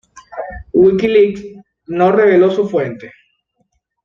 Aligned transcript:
WikiLeaks 0.73 1.43
no 1.87 2.11
reveló 2.11 2.49
su 2.49 2.67
fuente. 2.67 3.11